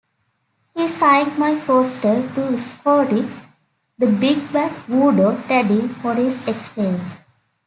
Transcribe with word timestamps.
"He 0.75 0.87
signed 0.87 1.37
my 1.37 1.59
poster 1.59 2.27
'To 2.33 2.57
Scotty, 2.57 3.29
the 3.99 4.07
big 4.07 4.51
bad 4.51 4.71
voodoo 4.87 5.37
daddy'," 5.47 5.91
Morris 6.03 6.47
explains. 6.47 7.19